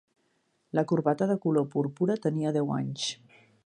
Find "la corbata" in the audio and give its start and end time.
0.79-1.27